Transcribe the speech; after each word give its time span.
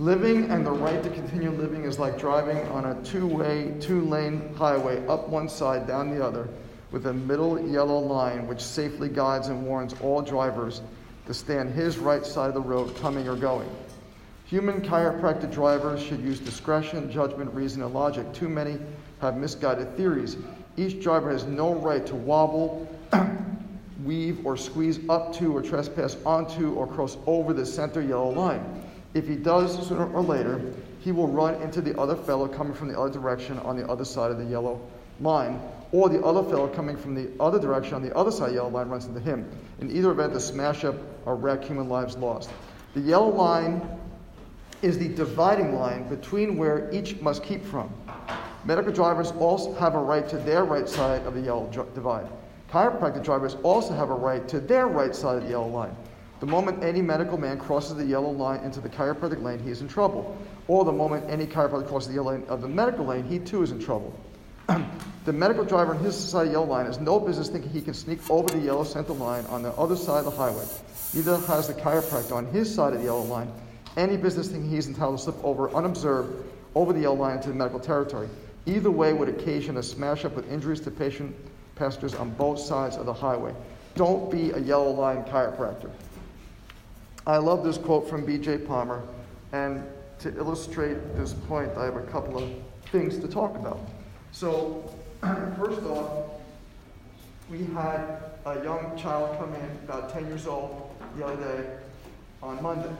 Living 0.00 0.50
and 0.50 0.64
the 0.64 0.70
right 0.70 1.02
to 1.02 1.10
continue 1.10 1.50
living 1.50 1.84
is 1.84 1.98
like 1.98 2.18
driving 2.18 2.56
on 2.68 2.86
a 2.86 3.02
two 3.02 3.26
way, 3.26 3.74
two 3.80 4.00
lane 4.00 4.54
highway 4.54 5.06
up 5.08 5.28
one 5.28 5.46
side, 5.46 5.86
down 5.86 6.08
the 6.08 6.24
other, 6.24 6.48
with 6.90 7.06
a 7.08 7.12
middle 7.12 7.60
yellow 7.68 7.98
line 7.98 8.46
which 8.46 8.62
safely 8.62 9.10
guides 9.10 9.48
and 9.48 9.62
warns 9.62 9.94
all 10.00 10.22
drivers 10.22 10.80
to 11.26 11.34
stand 11.34 11.74
his 11.74 11.98
right 11.98 12.24
side 12.24 12.48
of 12.48 12.54
the 12.54 12.60
road, 12.62 12.96
coming 12.96 13.28
or 13.28 13.36
going. 13.36 13.68
Human 14.46 14.80
chiropractic 14.80 15.52
drivers 15.52 16.02
should 16.02 16.20
use 16.20 16.40
discretion, 16.40 17.12
judgment, 17.12 17.52
reason, 17.52 17.82
and 17.82 17.92
logic. 17.92 18.32
Too 18.32 18.48
many 18.48 18.78
have 19.20 19.36
misguided 19.36 19.98
theories. 19.98 20.38
Each 20.78 21.02
driver 21.02 21.30
has 21.30 21.44
no 21.44 21.74
right 21.74 22.06
to 22.06 22.14
wobble, 22.14 22.88
weave, 24.02 24.46
or 24.46 24.56
squeeze 24.56 24.98
up 25.10 25.34
to, 25.34 25.54
or 25.54 25.60
trespass 25.60 26.16
onto, 26.24 26.72
or 26.72 26.86
cross 26.86 27.18
over 27.26 27.52
the 27.52 27.66
center 27.66 28.00
yellow 28.00 28.30
line. 28.30 28.64
If 29.14 29.26
he 29.26 29.36
does, 29.36 29.88
sooner 29.88 30.10
or 30.12 30.22
later, 30.22 30.60
he 31.00 31.12
will 31.12 31.28
run 31.28 31.60
into 31.62 31.80
the 31.80 31.98
other 31.98 32.14
fellow 32.14 32.46
coming 32.46 32.74
from 32.74 32.88
the 32.88 32.98
other 32.98 33.12
direction 33.12 33.58
on 33.60 33.76
the 33.76 33.88
other 33.88 34.04
side 34.04 34.30
of 34.30 34.38
the 34.38 34.44
yellow 34.44 34.80
line, 35.20 35.60
or 35.92 36.08
the 36.08 36.22
other 36.24 36.48
fellow 36.48 36.68
coming 36.68 36.96
from 36.96 37.14
the 37.14 37.30
other 37.40 37.58
direction 37.58 37.94
on 37.94 38.02
the 38.02 38.14
other 38.16 38.30
side 38.30 38.44
of 38.44 38.50
the 38.50 38.56
yellow 38.56 38.70
line 38.70 38.88
runs 38.88 39.06
into 39.06 39.20
him. 39.20 39.50
In 39.80 39.90
either 39.90 40.12
event, 40.12 40.32
the 40.32 40.40
smash 40.40 40.84
up 40.84 40.94
or 41.26 41.34
wreck, 41.34 41.64
human 41.64 41.88
lives 41.88 42.16
lost. 42.16 42.50
The 42.94 43.00
yellow 43.00 43.30
line 43.30 43.82
is 44.82 44.98
the 44.98 45.08
dividing 45.08 45.74
line 45.74 46.08
between 46.08 46.56
where 46.56 46.90
each 46.92 47.20
must 47.20 47.42
keep 47.42 47.64
from. 47.64 47.92
Medical 48.64 48.92
drivers 48.92 49.32
also 49.32 49.74
have 49.74 49.94
a 49.94 49.98
right 49.98 50.28
to 50.28 50.36
their 50.38 50.64
right 50.64 50.88
side 50.88 51.26
of 51.26 51.34
the 51.34 51.40
yellow 51.40 51.68
divide. 51.94 52.26
Chiropractic 52.70 53.24
drivers 53.24 53.56
also 53.62 53.94
have 53.94 54.10
a 54.10 54.14
right 54.14 54.46
to 54.48 54.60
their 54.60 54.86
right 54.86 55.14
side 55.14 55.38
of 55.38 55.42
the 55.44 55.50
yellow 55.50 55.68
line. 55.68 55.96
The 56.40 56.46
moment 56.46 56.82
any 56.82 57.02
medical 57.02 57.38
man 57.38 57.58
crosses 57.58 57.96
the 57.96 58.04
yellow 58.04 58.30
line 58.30 58.60
into 58.60 58.80
the 58.80 58.88
chiropractic 58.88 59.42
lane, 59.42 59.58
he 59.58 59.70
is 59.70 59.82
in 59.82 59.88
trouble. 59.88 60.36
Or 60.68 60.84
the 60.84 60.92
moment 60.92 61.28
any 61.28 61.46
chiropractor 61.46 61.86
crosses 61.86 62.08
the 62.08 62.14
yellow 62.14 62.32
line 62.32 62.44
of 62.48 62.62
the 62.62 62.68
medical 62.68 63.04
lane, 63.04 63.24
he 63.24 63.38
too 63.38 63.62
is 63.62 63.70
in 63.70 63.78
trouble. 63.78 64.18
the 65.24 65.32
medical 65.32 65.64
driver 65.64 65.94
on 65.94 66.02
his 66.02 66.16
side 66.16 66.42
of 66.42 66.46
the 66.48 66.52
yellow 66.52 66.66
line 66.66 66.86
has 66.86 66.98
no 66.98 67.20
business 67.20 67.48
thinking 67.48 67.70
he 67.70 67.82
can 67.82 67.94
sneak 67.94 68.18
over 68.30 68.48
the 68.48 68.58
yellow 68.58 68.84
center 68.84 69.12
line 69.12 69.44
on 69.46 69.62
the 69.62 69.72
other 69.72 69.96
side 69.96 70.20
of 70.20 70.24
the 70.24 70.30
highway. 70.30 70.64
Neither 71.12 71.38
has 71.40 71.68
the 71.68 71.74
chiropractor 71.74 72.32
on 72.32 72.46
his 72.46 72.74
side 72.74 72.94
of 72.94 73.00
the 73.00 73.04
yellow 73.04 73.22
line 73.22 73.52
any 73.96 74.16
business 74.16 74.48
thinking 74.48 74.70
he 74.70 74.76
is 74.76 74.86
entitled 74.86 75.18
to 75.18 75.24
slip 75.24 75.44
over 75.44 75.68
unobserved 75.74 76.44
over 76.74 76.92
the 76.92 77.00
yellow 77.00 77.16
line 77.16 77.36
into 77.36 77.48
the 77.48 77.54
medical 77.54 77.80
territory. 77.80 78.28
Either 78.66 78.90
way 78.90 79.12
would 79.12 79.28
occasion 79.28 79.76
a 79.78 79.82
smash 79.82 80.24
up 80.24 80.36
with 80.36 80.50
injuries 80.50 80.80
to 80.80 80.90
patient 80.90 81.34
passengers 81.74 82.14
on 82.14 82.30
both 82.30 82.58
sides 82.58 82.96
of 82.96 83.06
the 83.06 83.12
highway. 83.12 83.52
Don't 83.96 84.30
be 84.30 84.50
a 84.52 84.58
yellow 84.58 84.90
line 84.90 85.24
chiropractor. 85.24 85.90
I 87.26 87.36
love 87.36 87.64
this 87.64 87.76
quote 87.76 88.08
from 88.08 88.24
B.J. 88.24 88.58
Palmer, 88.58 89.02
and 89.52 89.84
to 90.20 90.34
illustrate 90.36 90.94
this 91.16 91.34
point, 91.34 91.70
I 91.76 91.84
have 91.84 91.96
a 91.96 92.02
couple 92.02 92.42
of 92.42 92.50
things 92.90 93.18
to 93.18 93.28
talk 93.28 93.56
about. 93.56 93.78
So, 94.32 94.94
first 95.58 95.82
off, 95.82 96.30
we 97.50 97.64
had 97.74 98.22
a 98.46 98.64
young 98.64 98.96
child 98.96 99.38
come 99.38 99.54
in, 99.54 99.70
about 99.84 100.12
10 100.12 100.26
years 100.28 100.46
old, 100.46 100.90
the 101.16 101.26
other 101.26 101.36
day 101.36 101.70
on 102.42 102.62
Monday. 102.62 102.94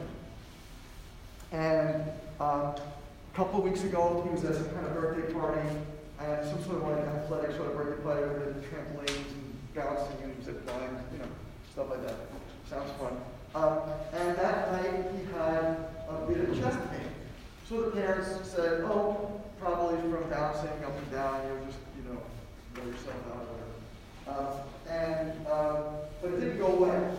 And 1.51 2.03
uh, 2.39 2.43
a 2.75 2.81
couple 3.33 3.59
of 3.59 3.65
weeks 3.65 3.83
ago, 3.83 4.21
he 4.23 4.35
was 4.35 4.45
at 4.45 4.55
some 4.55 4.69
kind 4.69 4.85
of 4.85 4.93
birthday 4.93 5.33
party 5.33 5.67
and 6.19 6.47
some 6.47 6.63
sort 6.63 6.77
of 6.77 6.83
like 6.83 6.99
athletic 6.99 7.55
sort 7.55 7.69
of 7.69 7.75
birthday 7.75 8.03
party 8.03 8.21
with 8.21 8.63
trampolines 8.69 9.31
and 9.33 9.75
bouncing 9.75 10.17
and 10.23 10.45
zip 10.45 10.67
lines, 10.67 11.01
you 11.11 11.17
know, 11.17 11.25
stuff 11.73 11.89
like 11.89 12.05
that. 12.05 12.15
Sounds 12.69 12.91
fun. 12.99 13.19
Uh, 13.53 13.79
and 14.13 14.37
that 14.37 14.71
night 14.71 15.05
he 15.15 15.31
had 15.33 15.89
a 16.09 16.25
bit 16.27 16.49
of 16.49 16.59
chest 16.59 16.77
pain. 16.89 17.09
So 17.67 17.81
the 17.83 17.91
parents 17.91 18.49
said, 18.49 18.81
oh, 18.85 19.41
probably 19.59 19.99
from 20.09 20.29
bouncing 20.29 20.69
up 20.85 20.97
and 20.97 21.11
down, 21.11 21.41
you're 21.47 21.65
just, 21.65 21.79
you 21.97 22.11
know, 22.11 22.21
blow 22.73 22.85
yourself 22.85 23.15
out 23.33 23.47
or 23.47 23.55
whatever. 23.55 23.71
Uh, 24.27 24.91
and, 24.91 25.47
uh, 25.47 25.83
but 26.21 26.33
it 26.33 26.39
didn't 26.39 26.59
go 26.59 26.67
away. 26.67 27.17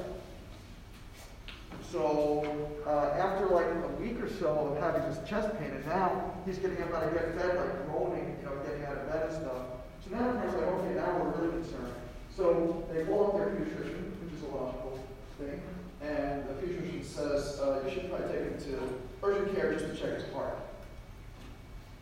So 1.91 2.47
uh, 2.87 3.19
after 3.21 3.47
like 3.49 3.67
a 3.67 4.01
week 4.01 4.19
or 4.23 4.31
so 4.31 4.73
of 4.73 4.83
having 4.83 5.03
this 5.03 5.19
chest 5.29 5.49
pain, 5.59 5.71
and 5.71 5.87
now 5.87 6.33
he's 6.47 6.59
getting 6.59 6.83
up 6.83 6.95
out 6.95 7.05
of 7.05 7.13
bed, 7.13 7.37
like 7.37 7.87
groaning, 7.87 8.37
you 8.41 8.47
know, 8.47 8.57
getting 8.65 8.85
out 8.87 8.97
of 8.97 9.13
bed 9.13 9.29
and 9.29 9.43
stuff. 9.43 9.63
So 10.03 10.17
now 10.17 10.33
the 10.33 10.39
parents 10.39 10.57
are 10.57 10.61
like, 10.61 10.75
okay, 10.81 10.95
now 10.95 11.19
we're 11.19 11.47
really 11.47 11.63
concerned. 11.63 11.95
So 12.35 12.87
they 12.91 13.05
call 13.05 13.27
up 13.27 13.37
their 13.37 13.49
pediatrician, 13.49 14.11
which 14.25 14.33
is 14.33 14.43
a 14.43 14.47
logical 14.47 14.99
thing, 15.39 15.61
and 16.01 16.49
the 16.49 16.55
pediatrician 16.55 17.05
says, 17.05 17.61
uh, 17.61 17.83
you 17.85 17.91
probably 18.13 18.37
take 18.37 18.45
him 18.45 18.59
to 18.59 19.27
urgent 19.27 19.55
care 19.55 19.73
just 19.73 19.87
to 19.87 19.97
check 19.97 20.15
his 20.15 20.33
heart. 20.33 20.59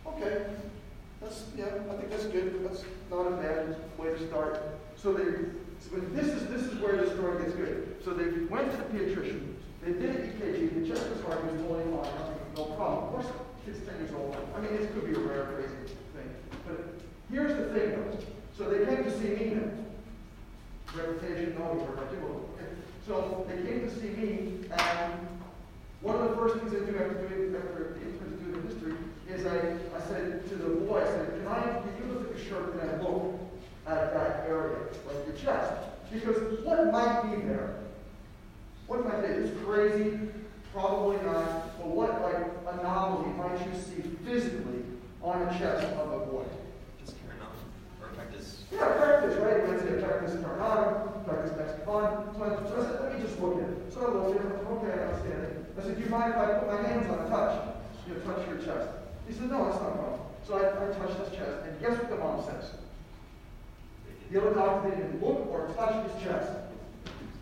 Okay, 0.06 0.47
that's 1.21 1.44
yeah, 1.56 1.66
I 1.66 1.97
think 1.97 2.10
that's 2.10 2.26
good. 2.26 2.65
That's 2.65 2.84
not 3.10 3.26
a 3.26 3.37
bad 3.37 3.76
way 3.98 4.09
to 4.09 4.26
start. 4.26 4.62
So 4.97 5.12
they, 5.12 5.25
so 5.78 5.97
this 6.12 6.26
is 6.26 6.49
this 6.49 6.62
is 6.62 6.78
where 6.81 6.97
the 6.97 7.10
story 7.15 7.43
gets 7.43 7.54
good. 7.54 7.97
So 8.04 8.12
they 8.12 8.44
went 8.47 8.70
to 8.72 8.76
the 8.76 8.84
pediatrician. 8.84 9.54
They 9.82 9.93
did 9.93 10.16
an 10.16 10.32
EKG. 10.32 10.82
They 10.82 10.88
checked 10.88 11.09
his 11.09 11.22
heart. 11.22 11.41
He 11.44 11.53
was 11.53 11.62
totally 11.62 11.84
fine. 11.84 12.12
No 12.56 12.65
problem. 12.76 13.04
Of 13.04 13.10
course, 13.12 13.26
kid's 13.65 13.78
10 13.87 13.97
years 13.97 14.12
old. 14.15 14.37
I 14.54 14.60
mean, 14.60 14.76
this 14.76 14.91
could 14.93 15.06
be 15.06 15.15
a 15.15 15.20
rare, 15.20 15.44
crazy 15.44 15.94
thing. 16.15 16.28
But 16.66 17.00
here's 17.31 17.56
the 17.56 17.72
thing, 17.72 17.91
though. 17.93 18.19
So 18.59 18.69
they 18.69 18.84
came 18.84 19.04
to 19.04 19.19
see 19.19 19.28
me 19.28 19.54
now. 19.54 19.70
Reputation, 20.94 21.54
no, 21.56 21.72
you're 21.75 21.94
right. 21.94 22.12
Okay. 22.12 22.70
So 23.06 23.47
they 23.49 23.62
came 23.62 23.81
to 23.82 23.91
see 23.94 24.09
me, 24.09 24.50
one 26.03 26.16
of 26.16 26.31
the 26.31 26.37
first 26.37 26.56
things 26.56 26.72
I 26.72 26.78
do 26.91 26.97
after 26.97 27.28
doing 27.28 27.55
after 27.55 27.94
doing 27.94 28.53
the 28.53 28.69
history 28.69 28.94
is 29.28 29.47
I, 29.47 29.77
I 29.97 30.00
said 30.09 30.49
to 30.49 30.55
the 30.56 30.69
boy, 30.87 31.03
I 31.03 31.05
said, 31.05 31.31
can 31.38 31.47
I 31.47 31.61
can 31.61 31.93
you 31.99 32.12
look 32.12 32.31
at 32.31 32.37
the 32.37 32.43
shirt 32.43 32.81
and 32.81 32.91
I 32.91 33.03
look 33.03 33.38
at 33.87 34.15
that 34.15 34.47
area, 34.49 34.78
like 35.06 35.27
your 35.27 35.37
chest? 35.37 35.72
Because 36.11 36.65
what 36.65 36.91
might 36.91 37.22
be 37.22 37.43
there? 37.43 37.81
What 38.87 39.05
might 39.05 39.21
be? 39.21 39.28
It's 39.28 39.65
crazy, 39.65 40.19
probably 40.72 41.16
not, 41.19 41.78
but 41.78 41.88
what 41.88 42.22
like 42.22 42.49
anomaly 42.75 43.31
might 43.37 43.61
you 43.67 43.78
see 43.78 44.03
physically 44.25 44.82
on 45.22 45.43
a 45.43 45.59
chest 45.59 45.87
of 45.97 46.12
a 46.12 46.27
boy? 46.27 46.44
Just 46.99 47.15
carrying 47.21 47.43
on. 47.43 47.53
Or 48.00 48.09
practice. 48.15 48.65
Yeah, 48.72 48.88
practice, 48.97 49.37
right? 49.37 49.69
Let's 49.69 49.82
say 49.82 50.00
practice 50.00 50.34
in 50.34 50.43
Tarnado, 50.43 51.25
practice. 51.27 51.53
So 51.84 51.93
I, 51.93 52.38
so 52.38 52.81
I 52.81 52.84
said, 52.84 53.00
let 53.03 53.15
me 53.15 53.21
just 53.22 53.38
look 53.41 53.62
at 53.62 53.69
it. 53.69 53.93
So 53.93 54.00
I 54.00 54.11
looked 54.11 54.41
at 54.41 54.47
it, 54.47 54.67
okay, 54.67 54.93
I 54.99 55.05
understand 55.06 55.43
it. 55.43 55.59
I 55.78 55.82
said, 55.82 55.97
do 55.97 56.03
you 56.03 56.10
mind 56.10 56.32
if 56.32 56.38
I 56.38 56.54
put 56.54 56.69
my 56.69 56.88
hands 56.88 57.10
on 57.10 57.26
a 57.26 57.28
touch? 57.28 57.69
You 58.06 58.14
know, 58.14 58.20
touch 58.20 58.47
your 58.48 58.58
chest. 58.58 58.88
He 59.28 59.34
said, 59.34 59.50
no, 59.50 59.69
it's 59.69 59.81
not 59.81 59.94
problem. 59.94 60.20
So 60.47 60.56
I, 60.56 60.69
I 60.69 60.92
touched 60.92 61.28
his 61.28 61.38
chest, 61.38 61.64
and 61.64 61.81
guess 61.81 61.97
what 61.98 62.10
the 62.10 62.16
mom 62.16 62.44
says? 62.44 62.72
The 64.31 64.41
other 64.41 64.54
doctor 64.54 64.91
didn't 64.91 65.22
look 65.22 65.47
or 65.50 65.69
touch 65.76 66.10
his 66.10 66.22
chest. 66.22 66.50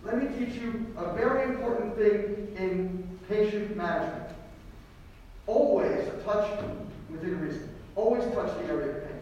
Let 0.05 0.23
me 0.23 0.29
teach 0.39 0.55
you 0.57 0.87
a 0.97 1.13
very 1.15 1.45
important 1.45 1.97
thing 1.97 2.55
in 2.57 3.19
patient 3.29 3.77
management. 3.77 4.31
Always 5.47 6.09
touch 6.25 6.65
within 7.11 7.41
reason. 7.41 7.75
Always 7.95 8.25
touch 8.35 8.57
the 8.59 8.65
area 8.65 8.97
of 8.97 9.05
pain. 9.05 9.19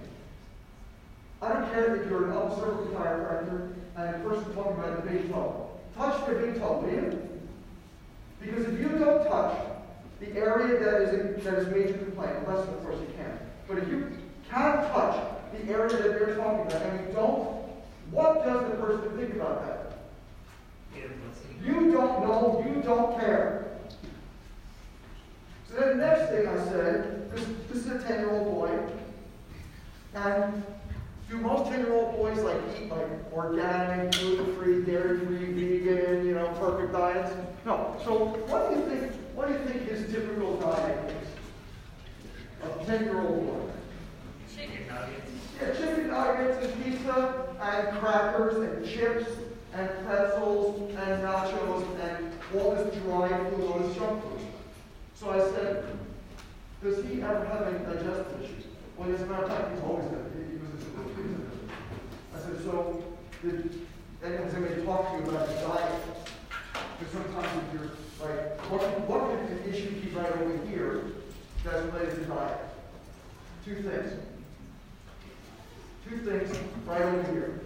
I 1.42 1.52
don't 1.52 1.72
care 1.72 1.96
if 1.96 2.08
you're 2.08 2.30
an 2.30 2.36
upper 2.36 2.86
chiropractor 2.94 3.72
and 3.96 4.16
a 4.16 4.28
person 4.28 4.54
talking 4.54 4.72
about 4.72 5.04
the 5.04 5.10
big 5.10 5.30
toe. 5.30 5.70
Touch 5.96 6.26
the 6.26 6.34
big 6.34 6.58
toe, 6.58 6.80
will 6.80 6.90
you? 6.90 7.35
Because 8.40 8.66
if 8.66 8.80
you 8.80 8.88
don't 8.98 9.26
touch 9.26 9.56
the 10.20 10.32
area 10.32 10.78
that 10.78 11.02
is 11.02 11.14
a, 11.14 11.40
that 11.42 11.58
is 11.58 11.68
major 11.68 11.98
complaint, 11.98 12.32
unless 12.46 12.68
of 12.68 12.82
course 12.82 12.96
you 13.00 13.14
can. 13.16 13.38
But 13.68 13.78
if 13.78 13.88
you 13.88 14.12
can't 14.50 14.80
touch 14.92 15.20
the 15.52 15.72
area 15.72 15.96
that 15.96 16.18
they're 16.18 16.36
talking 16.36 16.66
about 16.66 16.82
and 16.82 17.08
you 17.08 17.14
don't, 17.14 17.56
what 18.10 18.44
does 18.44 18.70
the 18.70 18.76
person 18.76 19.16
think 19.18 19.34
about 19.34 19.66
that? 19.66 19.82
You 21.64 21.92
don't 21.92 22.22
know, 22.22 22.64
you 22.66 22.82
don't 22.82 23.18
care. 23.18 23.78
So 25.68 25.80
then 25.80 25.98
the 25.98 26.06
next 26.06 26.30
thing 26.30 26.46
I 26.46 26.64
said, 26.68 27.30
this, 27.32 27.44
this 27.68 27.86
is 27.86 28.04
a 28.04 28.06
10 28.06 28.20
year 28.20 28.30
old 28.30 28.54
boy, 28.54 28.78
and 30.14 30.62
do 31.28 31.36
most 31.38 31.70
10 31.70 31.80
year 31.80 31.92
old 31.92 32.16
boys 32.16 32.38
like 32.38 32.56
eat 32.80 32.88
like 32.88 33.32
organic, 33.32 34.12
gluten 34.12 34.56
free, 34.56 34.82
dairy 34.82 35.18
free, 35.26 35.52
vegan, 35.52 35.56
you 35.56 35.64
know, 35.64 35.82
perfect 35.82 35.95
diets? 36.96 37.34
No. 37.64 37.96
So 38.04 38.26
what 38.48 38.70
do 38.70 38.76
you 38.80 38.86
think 38.86 39.12
what 39.34 39.48
do 39.48 39.54
you 39.54 39.60
think 39.60 39.88
his 39.88 40.12
typical 40.12 40.56
diet 40.56 41.12
is? 41.12 41.28
A 42.64 42.84
10 42.84 43.04
year 43.04 43.20
old 43.20 43.46
boy. 43.46 43.72
Chicken 44.54 44.86
nuggets. 44.88 45.30
Yeah, 45.60 45.72
chicken 45.74 46.08
nuggets 46.08 46.64
and 46.64 46.84
pizza 46.84 47.56
and 47.60 47.98
crackers 47.98 48.56
and 48.56 48.86
chips 48.86 49.30
and 49.74 49.90
pretzels 50.06 50.90
and 50.96 51.22
nachos 51.22 51.84
and 52.00 52.32
all 52.54 52.74
this 52.74 52.94
dry 53.02 53.28
food, 53.28 53.70
all 53.70 53.78
this 53.80 53.96
junk 53.96 54.22
food. 54.22 54.40
So 55.14 55.30
I 55.30 55.38
said, 55.38 55.84
does 56.82 57.04
he 57.04 57.22
ever 57.22 57.44
have 57.44 57.62
any 57.68 57.78
digestive 57.84 58.42
issues? 58.42 58.64
Well, 58.96 59.12
as 59.14 59.20
a 59.20 59.26
matter 59.26 59.44
of 59.44 59.50
fact, 59.50 59.74
he's 59.74 59.82
always 59.82 60.04
had 60.04 60.32
he 60.48 60.56
was 60.56 60.70
a 60.72 62.36
I 62.36 62.40
said, 62.40 62.64
so 62.64 63.04
did 63.42 63.86
anyone 64.24 64.48
ever 64.48 64.84
talk 64.84 65.12
to 65.12 65.18
you 65.18 65.36
about 65.36 65.55
you're 67.76 68.28
Like, 68.28 68.60
what, 68.70 68.80
what 69.08 69.30
could 69.30 69.64
the 69.64 69.70
issue 69.70 69.90
be 70.00 70.10
right 70.10 70.32
over 70.32 70.66
here 70.66 71.02
that's 71.64 71.84
related 71.92 72.16
to 72.16 72.24
diet? 72.24 72.58
Two 73.64 73.82
things. 73.82 74.12
Two 76.08 76.18
things 76.18 76.56
right 76.86 77.02
over 77.02 77.32
here. 77.32 77.60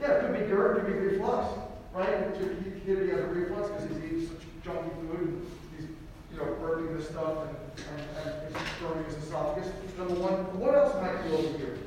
Yeah, 0.00 0.10
it 0.12 0.20
could 0.20 0.32
be 0.32 0.46
GERD, 0.46 0.78
it 0.78 0.80
could 0.80 0.92
be 0.92 1.16
reflux, 1.16 1.58
right? 1.94 2.34
Could 2.38 2.86
be 2.86 2.92
a 2.92 3.26
reflux 3.26 3.70
because 3.70 3.88
he's 3.88 4.04
eating 4.04 4.28
such 4.28 4.44
junky 4.64 4.90
food 5.08 5.28
and 5.28 5.46
he's, 5.76 5.88
you 6.32 6.38
know, 6.38 6.56
burping 6.60 6.96
this 6.96 7.08
stuff 7.08 7.48
and, 7.48 7.56
and, 7.98 8.56
and 8.56 9.06
it's 9.06 9.14
his 9.14 9.24
esophagus. 9.24 9.70
Number 9.98 10.14
one, 10.14 10.60
what 10.60 10.74
else 10.74 10.94
might 11.00 11.22
be 11.24 11.30
over 11.30 11.58
here? 11.58 11.78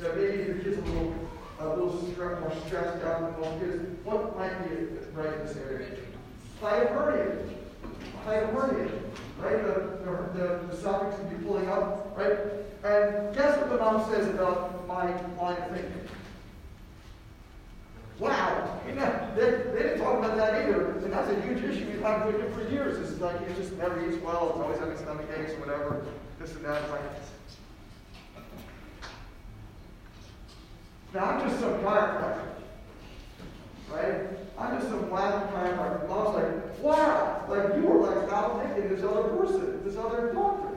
That 0.00 0.16
maybe 0.16 0.52
the 0.52 0.62
kid's 0.62 0.78
a 0.78 0.80
little, 0.82 1.14
a 1.60 1.68
little 1.68 1.87
more 2.40 2.52
stressed 2.66 3.04
out 3.04 3.20
than 3.20 3.40
most 3.40 3.60
kids. 3.60 4.04
What 4.04 4.38
might 4.38 4.68
be 4.68 4.86
right 5.14 5.32
in 5.32 5.46
this 5.46 5.56
area? 5.56 5.86
hiatal 6.60 6.92
hernia. 6.92 7.48
Hyperhernia, 8.26 8.90
right? 9.40 9.62
The, 9.64 9.74
the, 10.04 10.38
the, 10.38 10.66
the 10.66 10.72
esophagus 10.72 11.18
can 11.18 11.28
be 11.36 11.44
pulling 11.44 11.68
up, 11.68 12.14
right? 12.16 12.36
And 12.84 13.34
guess 13.34 13.56
what 13.58 13.70
the 13.70 13.76
mom 13.76 14.10
says 14.10 14.28
about 14.28 14.86
my 14.86 15.06
line 15.40 15.56
of 15.62 15.70
thinking? 15.70 15.94
Wow, 18.18 18.80
you 18.86 18.94
know, 18.94 19.30
they, 19.36 19.50
they 19.72 19.82
didn't 19.82 20.00
talk 20.00 20.18
about 20.18 20.36
that 20.36 20.54
either. 20.54 20.98
And 20.98 21.12
that's 21.12 21.30
a 21.30 21.40
huge 21.42 21.62
issue 21.62 21.86
we've 21.86 22.02
had 22.02 22.26
with 22.26 22.40
him 22.40 22.52
for 22.52 22.68
years. 22.68 22.98
It's 22.98 23.20
like 23.20 23.46
he 23.46 23.54
just 23.54 23.72
never 23.74 24.04
eats 24.06 24.20
well, 24.22 24.52
he's 24.52 24.62
always 24.62 24.78
having 24.80 24.98
stomach 24.98 25.26
aches 25.38 25.52
whatever, 25.60 26.04
this 26.40 26.54
and 26.54 26.64
that. 26.64 26.82
It's 26.82 26.90
like, 26.90 27.02
now 31.18 31.30
I'm 31.32 31.48
just 31.48 31.58
some 31.58 31.72
chiropractor, 31.80 32.46
right? 33.90 34.20
I'm 34.56 34.78
just 34.78 34.88
some 34.88 35.08
black 35.08 35.50
chiropractor. 35.52 36.08
Mom's 36.08 36.36
like, 36.36 36.78
wow, 36.80 37.44
like 37.48 37.74
you 37.74 37.88
were 37.88 38.06
like 38.06 38.32
out 38.32 38.62
thinking 38.62 38.94
this 38.94 39.04
other 39.04 39.24
person, 39.30 39.82
this 39.84 39.96
other 39.96 40.32
doctor. 40.32 40.76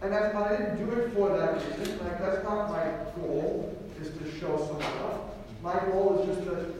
And 0.00 0.12
that's 0.12 0.32
I 0.32 0.56
didn't 0.56 0.76
do 0.76 0.92
it 0.92 1.12
for 1.12 1.36
that 1.36 1.54
reason. 1.54 1.98
Like 2.04 2.20
that's 2.20 2.44
not 2.44 2.70
my 2.70 2.84
goal, 3.16 3.76
is 4.00 4.10
to 4.16 4.38
show 4.38 4.56
someone 4.58 4.84
up. 5.10 5.38
My 5.60 5.80
goal 5.90 6.20
is 6.20 6.36
just 6.36 6.48
to 6.48 6.74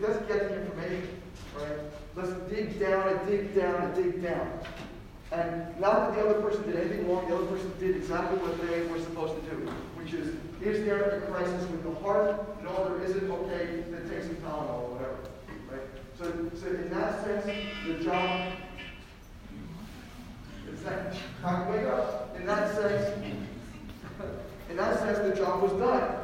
just 0.00 0.28
get 0.28 0.48
the 0.48 0.62
information, 0.62 1.20
right? 1.56 1.78
Let's 2.14 2.32
dig 2.48 2.78
down 2.78 3.08
and 3.08 3.28
dig 3.28 3.56
down 3.56 3.82
and 3.82 3.94
dig 3.96 4.22
down. 4.22 4.60
And 5.32 5.78
not 5.80 6.14
that 6.14 6.14
the 6.14 6.28
other 6.28 6.40
person 6.40 6.62
did 6.62 6.76
anything 6.76 7.08
wrong, 7.08 7.28
the 7.28 7.36
other 7.36 7.46
person 7.46 7.72
did 7.80 7.96
exactly 7.96 8.38
what 8.38 8.60
they 8.68 8.86
were 8.86 9.00
supposed 9.00 9.34
to 9.34 9.50
do, 9.50 9.56
which 9.96 10.12
is, 10.12 10.36
is 10.62 10.84
there 10.84 11.02
a 11.02 11.20
crisis 11.22 11.68
with 11.68 11.82
the 11.82 11.94
heart? 12.00 12.62
No, 12.62 12.88
there 12.88 13.04
isn't. 13.04 13.28
Okay, 13.28 13.82
then 13.90 14.08
take 14.08 14.22
some 14.22 14.36
Tylenol 14.36 14.82
or 14.82 14.90
whatever, 14.94 15.16
right? 15.70 15.82
So, 16.16 16.32
so 16.54 16.68
in 16.68 16.90
that 16.90 17.24
sense, 17.24 17.44
the 17.86 18.04
job 18.04 18.52
is 20.72 20.82
that 20.84 21.16
time 21.42 21.72
wake 21.72 21.86
up. 21.86 22.36
In 22.36 22.46
that 22.46 22.74
sense, 22.74 23.24
in 24.70 24.76
that 24.76 24.98
sense, 25.00 25.18
the 25.18 25.34
job 25.34 25.62
was 25.62 25.72
done, 25.72 26.18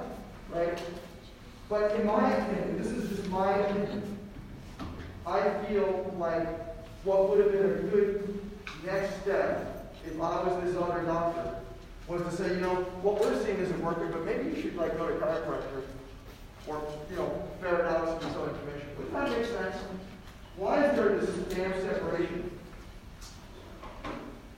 right? 0.54 0.80
But 1.68 1.92
in 1.96 2.06
my 2.06 2.32
opinion, 2.32 2.78
this 2.78 2.92
is 2.92 3.08
just 3.08 3.28
my 3.30 3.52
opinion, 3.52 4.18
I 5.26 5.40
feel 5.64 6.14
like 6.18 6.46
what 7.04 7.30
would 7.30 7.40
have 7.40 7.52
been 7.52 7.64
a 7.64 7.90
good 7.90 8.41
next 8.84 9.22
step 9.22 9.94
if 10.04 10.20
I 10.20 10.42
was 10.42 10.64
this 10.64 10.76
other 10.76 11.02
doctor 11.02 11.56
was 12.08 12.22
to 12.22 12.32
say, 12.32 12.54
you 12.54 12.60
know, 12.60 12.74
what 13.02 13.20
we're 13.20 13.42
seeing 13.44 13.58
isn't 13.58 13.82
working, 13.82 14.10
but 14.10 14.24
maybe 14.24 14.50
you 14.50 14.60
should 14.60 14.76
like 14.76 14.96
go 14.98 15.06
to 15.06 15.14
chiropractor 15.14 15.82
or, 16.66 16.82
you 17.10 17.16
know, 17.16 17.42
ferret 17.60 17.86
out 17.86 18.20
some 18.20 18.30
of 18.30 18.48
this 18.48 18.54
information. 18.54 18.88
Would 18.98 19.12
that 19.12 19.30
make 19.30 19.46
sense? 19.46 19.76
Why 20.56 20.84
is 20.84 20.96
there 20.96 21.18
this 21.18 21.30
damn 21.54 21.72
separation? 21.82 22.50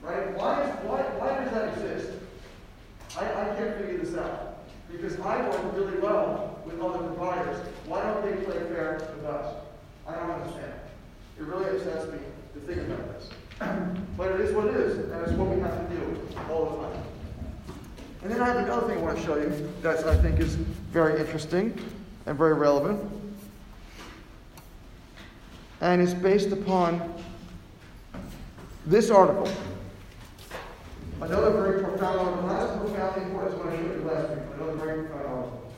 Right? 0.03 0.37
Why, 0.37 0.63
is, 0.63 0.75
why, 0.85 1.03
why 1.19 1.45
does 1.45 1.53
that 1.53 1.75
exist? 1.75 2.11
I, 3.17 3.25
I 3.25 3.55
can't 3.57 3.77
figure 3.79 3.99
this 3.99 4.17
out. 4.17 4.59
Because 4.91 5.19
I 5.21 5.49
work 5.49 5.75
really 5.75 5.99
well 5.99 6.59
with 6.65 6.81
other 6.81 6.99
providers. 6.99 7.67
Why 7.87 8.03
don't 8.03 8.25
they 8.25 8.45
play 8.45 8.59
fair 8.69 9.09
with 9.17 9.25
us? 9.27 9.55
I 10.07 10.15
don't 10.15 10.31
understand. 10.31 10.73
It 11.39 11.45
really 11.45 11.77
upsets 11.77 12.11
me 12.13 12.19
to 12.55 12.61
think 12.61 12.83
about 12.83 13.19
this. 13.19 13.29
but 14.17 14.33
it 14.33 14.41
is 14.41 14.55
what 14.55 14.67
it 14.67 14.77
is, 14.77 15.11
and 15.11 15.23
it's 15.23 15.33
what 15.33 15.49
we 15.49 15.61
have 15.61 15.89
to 15.89 15.97
do 15.97 16.19
all 16.51 16.65
the 16.65 16.89
time. 16.89 17.03
And 18.23 18.33
then 18.33 18.41
I 18.41 18.47
have 18.47 18.57
another 18.57 18.89
thing 18.89 18.99
I 18.99 19.03
want 19.03 19.19
to 19.19 19.25
show 19.25 19.37
you 19.37 19.71
that 19.83 20.05
I 20.07 20.17
think 20.17 20.41
is 20.41 20.55
very 20.55 21.21
interesting 21.21 21.79
and 22.27 22.39
very 22.39 22.55
relevant. 22.55 23.01
And 25.81 26.01
it's 26.01 26.15
based 26.15 26.51
upon 26.51 27.15
this 28.87 29.11
article. 29.11 29.51
Another 31.21 31.51
very 31.51 31.83
profound 31.83 32.19
article, 32.19 32.47
not 32.47 32.71
as 32.71 32.79
profoundly 32.79 33.25
important 33.25 33.55
as 33.55 33.61
what 33.61 33.73
I 33.73 33.77
showed 33.77 33.95
you 33.95 34.09
last 34.09 34.29
week, 34.31 34.39
but 34.49 34.57
another 34.57 34.77
very 34.79 35.05
profound 35.05 35.27
article. 35.27 35.73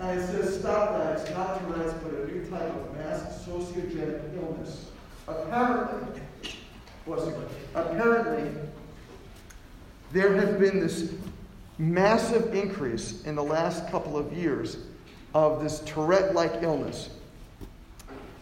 And 0.00 0.20
it 0.20 0.26
says, 0.26 0.60
stop 0.60 0.98
that, 0.98 1.20
it's 1.20 1.30
not 1.30 1.58
to 1.58 1.64
Tourette's, 1.66 1.94
but 2.02 2.12
a 2.12 2.26
new 2.26 2.44
type 2.46 2.74
of 2.74 2.96
mass 2.96 3.44
sociogenic 3.46 4.36
illness. 4.36 4.87
Apparently, 5.28 6.22
apparently, 7.74 8.50
there 10.12 10.34
has 10.34 10.58
been 10.58 10.80
this 10.80 11.12
massive 11.78 12.54
increase 12.54 13.22
in 13.24 13.34
the 13.34 13.42
last 13.42 13.88
couple 13.90 14.16
of 14.16 14.32
years 14.32 14.78
of 15.34 15.62
this 15.62 15.80
Tourette 15.80 16.34
like 16.34 16.62
illness, 16.62 17.10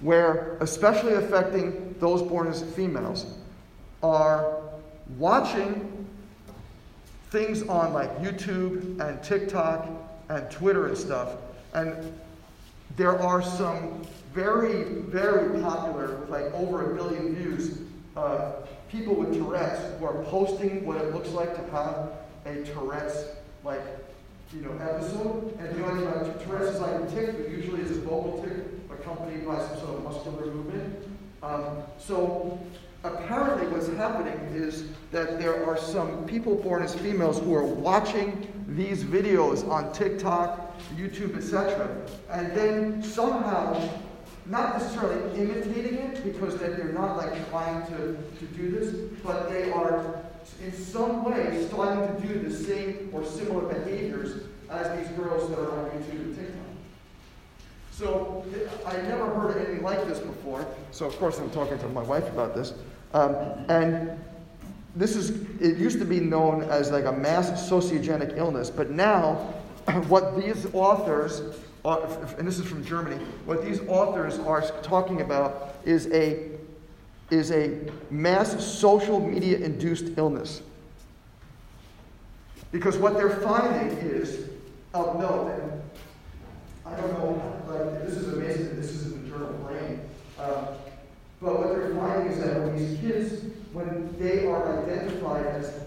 where, 0.01 0.57
especially 0.61 1.15
affecting 1.15 1.95
those 1.99 2.23
born 2.23 2.47
as 2.47 2.63
females, 2.63 3.39
are 4.03 4.63
watching 5.19 6.07
things 7.31 7.63
on 7.65 7.93
like 7.93 8.17
YouTube 8.21 9.01
and 9.01 9.23
TikTok 9.23 9.89
and 10.29 10.51
Twitter 10.51 10.87
and 10.87 10.97
stuff, 10.97 11.37
and 11.75 12.13
there 12.97 13.19
are 13.21 13.43
some 13.43 14.03
very, 14.37 14.85
very 15.09 15.63
popular, 15.63 16.17
with 16.17 16.29
like 16.29 16.53
over 16.53 16.93
a 16.93 16.95
billion 16.95 17.35
views, 17.35 17.79
uh, 18.19 18.53
people 18.91 19.15
with 19.15 19.33
Tourette's 19.33 19.99
who 19.99 20.05
are 20.05 20.23
posting 20.25 20.85
what 20.85 20.99
it 20.99 21.15
looks 21.15 21.31
like 21.31 21.55
to 21.55 21.71
have 21.73 22.13
a 22.45 22.63
Tourette's 22.67 23.25
like 23.65 23.81
you 24.53 24.61
know 24.61 24.73
episode. 24.75 25.57
And 25.59 25.75
you 25.75 25.83
know 25.83 25.89
anything 25.89 26.09
about 26.09 26.45
Tourette's 26.45 26.75
is 26.75 26.81
like 26.81 27.01
a 27.01 27.07
tic, 27.11 27.39
but 27.39 27.49
usually 27.51 27.81
it's 27.81 27.93
a 27.93 28.01
vocal 28.01 28.45
tic 28.45 28.99
accompanied 29.01 29.47
by 29.47 29.59
some 29.59 29.79
sort 29.79 29.95
of 29.95 30.05
muscular 30.05 30.47
movement. 30.53 31.09
Um, 31.43 31.83
so 31.99 32.61
apparently 33.05 33.69
what's 33.69 33.89
happening 33.97 34.39
is 34.55 34.89
that 35.13 35.39
there 35.39 35.65
are 35.65 35.79
some 35.79 36.27
people 36.27 36.57
born 36.57 36.83
as 36.83 36.95
females 36.95 37.39
who 37.39 37.55
are 37.55 37.65
watching 37.65 38.47
these 38.69 39.03
videos 39.03 39.67
on 39.67 39.93
TikTok, 39.95 40.79
YouTube, 40.95 41.37
etc., 41.37 41.89
and 42.31 42.55
then 42.55 43.03
somehow 43.03 43.73
not 44.49 44.79
necessarily 44.79 45.41
imitating 45.41 45.95
it 45.95 46.25
because 46.25 46.57
that 46.59 46.77
they're 46.77 46.93
not 46.93 47.17
like 47.17 47.49
trying 47.51 47.87
to, 47.89 48.17
to 48.39 48.45
do 48.55 48.71
this, 48.71 48.95
but 49.25 49.51
they 49.51 49.71
are 49.71 50.23
in 50.63 50.73
some 50.73 51.25
way 51.25 51.67
starting 51.69 52.15
to 52.15 52.27
do 52.27 52.49
the 52.49 52.55
same 52.55 53.11
or 53.13 53.25
similar 53.25 53.63
behaviors 53.73 54.45
as 54.71 54.99
these 54.99 55.09
girls 55.17 55.49
that 55.51 55.59
are 55.59 55.81
on 55.81 55.91
YouTube 55.91 56.11
and 56.11 56.37
TikTok. 56.37 56.63
So 57.91 58.45
I 58.85 58.97
never 59.03 59.27
heard 59.35 59.57
anything 59.57 59.83
like 59.83 60.07
this 60.07 60.19
before. 60.19 60.67
So 60.91 61.07
of 61.07 61.17
course 61.19 61.39
I'm 61.39 61.51
talking 61.51 61.79
to 61.79 61.89
my 61.89 62.03
wife 62.03 62.29
about 62.29 62.55
this. 62.55 62.75
Um, 63.15 63.35
and 63.69 64.23
this 64.95 65.17
is 65.17 65.31
it 65.61 65.79
used 65.79 65.99
to 65.99 66.05
be 66.05 66.21
known 66.21 66.63
as 66.63 66.91
like 66.91 67.05
a 67.05 67.13
mass 67.13 67.51
sociogenic 67.69 68.37
illness, 68.37 68.71
but 68.71 68.91
now 68.91 69.55
what 70.09 70.37
these 70.37 70.67
authors 70.73 71.43
and 71.87 72.47
this 72.47 72.59
is 72.59 72.67
from 72.67 72.85
Germany, 72.85 73.25
what 73.45 73.65
these 73.65 73.81
authors 73.89 74.39
are 74.41 74.63
talking 74.83 75.21
about 75.21 75.77
is 75.85 76.09
a, 76.09 76.51
is 77.31 77.53
a 77.53 77.79
mass 78.11 78.65
social 78.65 79.21
media 79.21 79.59
induced 79.59 80.19
illness. 80.19 80.63
Because 82.73 82.97
what 82.97 83.15
they're 83.15 83.31
finding 83.41 83.97
is 83.99 84.49
note, 84.95 85.61
and 85.61 85.83
I 86.85 87.01
don't 87.01 87.13
know, 87.13 87.63
like, 87.69 88.07
this 88.07 88.17
is 88.17 88.33
amazing 88.33 88.69
that 88.69 88.77
this 88.77 88.91
is 88.91 89.13
in 89.13 89.23
the 89.23 89.29
journal 89.29 89.53
Brain. 89.65 90.01
Um, 90.39 90.67
but 91.41 91.59
what 91.59 91.69
they're 91.69 91.95
finding 91.95 92.33
is 92.33 92.41
that 92.41 92.61
when 92.61 92.77
these 92.77 92.99
kids, 93.01 93.45
when 93.73 94.15
they 94.19 94.47
are 94.47 94.83
identified 94.83 95.47
as 95.47 95.81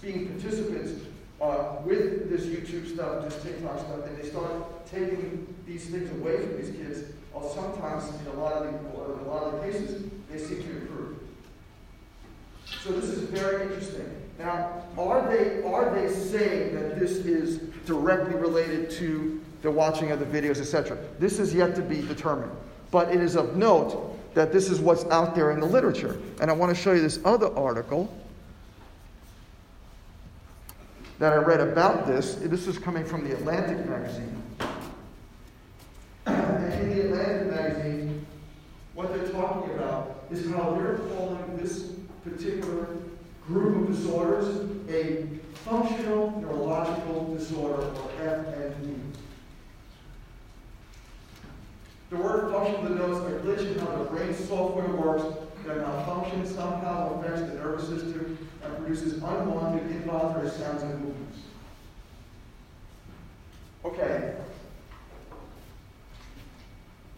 being 0.00 0.28
participants 0.28 1.04
uh, 1.40 1.76
with 1.84 2.30
this 2.30 2.46
YouTube 2.46 2.92
stuff, 2.92 3.24
this 3.24 3.42
TikTok 3.42 3.78
stuff, 3.78 4.06
and 4.06 4.18
they 4.18 4.28
start 4.28 4.86
taking 4.86 5.54
these 5.66 5.86
things 5.86 6.10
away 6.20 6.38
from 6.38 6.56
these 6.56 6.74
kids, 6.76 7.12
or 7.32 7.48
sometimes 7.54 8.08
in 8.20 8.26
a 8.32 8.40
lot 8.40 8.54
of 8.54 8.64
the, 8.64 8.68
in 8.70 9.26
a 9.26 9.28
lot 9.28 9.44
of 9.44 9.52
the 9.52 9.60
cases, 9.60 10.10
they 10.30 10.38
seem 10.38 10.62
to 10.62 10.70
improve. 10.70 11.18
So 12.82 12.92
this 12.92 13.04
is 13.04 13.28
very 13.30 13.62
interesting. 13.62 14.10
Now, 14.38 14.84
are 14.96 15.28
they 15.28 15.62
are 15.62 15.94
they 15.94 16.12
saying 16.12 16.74
that 16.74 16.98
this 16.98 17.12
is 17.12 17.58
directly 17.86 18.34
related 18.34 18.90
to 18.92 19.40
the 19.62 19.70
watching 19.70 20.12
of 20.12 20.20
the 20.20 20.26
videos, 20.26 20.60
etc. 20.60 20.96
This 21.18 21.38
is 21.38 21.52
yet 21.52 21.74
to 21.74 21.82
be 21.82 22.02
determined. 22.02 22.52
But 22.90 23.10
it 23.10 23.20
is 23.20 23.36
of 23.36 23.56
note 23.56 24.16
that 24.34 24.52
this 24.52 24.70
is 24.70 24.78
what's 24.80 25.04
out 25.06 25.34
there 25.34 25.50
in 25.50 25.60
the 25.60 25.66
literature. 25.66 26.20
And 26.40 26.50
I 26.50 26.54
want 26.54 26.74
to 26.74 26.80
show 26.80 26.92
you 26.92 27.02
this 27.02 27.18
other 27.24 27.54
article 27.56 28.12
that 31.18 31.32
I 31.32 31.36
read 31.36 31.60
about 31.60 32.06
this. 32.06 32.36
This 32.36 32.66
is 32.66 32.78
coming 32.78 33.04
from 33.04 33.28
the 33.28 33.34
Atlantic 33.34 33.84
magazine. 33.86 34.42
And 36.26 36.72
in 36.74 36.96
the 36.96 37.04
Atlantic 37.06 37.50
magazine, 37.50 38.26
what 38.94 39.12
they're 39.12 39.28
talking 39.28 39.74
about 39.74 40.24
is 40.30 40.48
how 40.50 40.74
they're 40.74 40.98
calling 40.98 41.56
this 41.56 41.92
particular 42.22 42.88
group 43.46 43.88
of 43.88 43.96
disorders 43.96 44.68
a 44.88 45.26
functional 45.64 46.40
neurological 46.40 47.34
disorder, 47.34 47.82
or 47.82 48.10
FND. 48.20 48.98
The 52.10 52.16
word 52.16 52.52
functional 52.52 52.88
denotes 52.88 53.18
a 53.26 53.38
glitch 53.40 53.72
in 53.72 53.78
how 53.80 53.96
the 53.96 54.04
brain 54.04 54.34
software 54.34 54.88
works 54.88 55.24
that 55.66 55.78
malfunctions 55.78 56.54
somehow 56.54 57.20
affects 57.20 57.42
the 57.42 57.54
nervous 57.54 57.88
system 57.88 58.27
and 58.62 58.76
produces 58.76 59.14
unwanted 59.14 59.90
involuntary 59.90 60.50
sounds 60.50 60.82
and 60.82 61.00
movements. 61.04 61.38
Okay. 63.84 64.34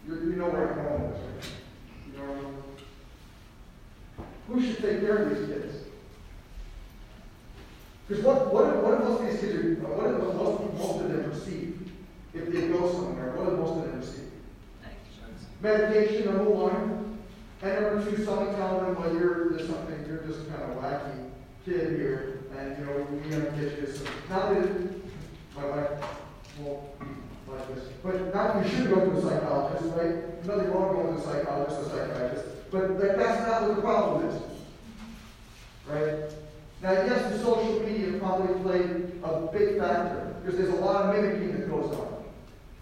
You, 0.07 0.15
you 0.15 0.35
know 0.35 0.49
where 0.49 0.69
I'm 0.69 0.75
going 0.75 1.11
with 1.11 1.41
this, 1.41 1.51
right? 1.51 1.53
You 2.07 2.17
know, 2.17 2.53
who 4.47 4.61
should 4.61 4.81
take 4.81 5.01
care 5.01 5.17
of 5.17 5.29
these 5.29 5.47
kids? 5.47 5.75
Because 8.07 8.23
what, 8.23 8.53
what, 8.53 8.83
what 8.83 8.99
do 8.99 9.05
most 9.05 9.21
of 9.21 9.31
these 9.31 9.39
kids 9.39 9.55
are, 9.55 9.93
what 9.95 10.07
do 10.07 10.33
most, 10.33 10.73
most 10.77 11.01
of 11.01 11.09
them 11.09 11.29
receive 11.29 11.91
if 12.33 12.51
they 12.51 12.67
go 12.67 12.91
somewhere? 12.91 13.35
What 13.35 13.49
do 13.49 13.57
most 13.57 13.77
of 13.77 13.91
them 13.91 13.99
receive? 13.99 14.31
Medication, 15.61 16.25
number 16.25 16.49
one. 16.49 17.19
And 17.61 17.81
number 17.81 18.03
two, 18.03 18.25
someone 18.25 18.55
telling 18.55 18.85
them, 18.85 19.01
well, 19.01 19.13
you're 19.13 19.51
just 19.51 19.69
something, 19.69 20.05
you're 20.07 20.23
just 20.23 20.49
kind 20.49 20.63
of 20.63 20.77
wacky 20.77 21.30
kid 21.65 21.99
here, 21.99 22.39
and 22.57 22.77
you 22.77 22.85
know, 22.85 23.07
we 23.11 23.29
gotta 23.29 23.51
get 23.51 23.79
you 23.79 23.87
some. 23.87 24.07
Not 24.29 24.53
that 24.53 24.69
my 25.55 25.65
wife 25.65 25.89
won't 26.59 26.79
like 27.47 27.75
this, 27.75 27.89
but 28.03 28.33
not 28.33 28.55
that 28.55 28.65
you 28.65 28.77
should 28.77 28.89
go 28.89 28.95
to 28.95 29.17
a 29.17 29.21
psychologist, 29.21 29.95
right? 29.95 30.45
Nothing 30.45 30.71
wrong 30.71 30.95
going 30.95 31.15
to 31.15 31.21
a 31.21 31.23
psychologist 31.23 31.81
or 31.81 31.89
psychiatrist, 31.89 32.45
but 32.71 32.99
that, 32.99 33.17
that's 33.17 33.47
not 33.47 33.61
what 33.67 33.75
the 33.75 33.81
problem 33.81 34.27
is, 34.27 34.41
right? 35.87 36.31
Now, 36.81 36.91
yes, 36.93 37.31
the 37.31 37.39
social 37.39 37.79
media 37.81 38.17
probably 38.17 38.59
played 38.63 39.21
a 39.23 39.41
big 39.53 39.77
factor 39.77 40.35
because 40.41 40.57
there's 40.57 40.73
a 40.73 40.81
lot 40.81 41.05
of 41.05 41.15
mimicking 41.15 41.59
that 41.59 41.69
goes 41.69 41.95
on, 41.95 42.23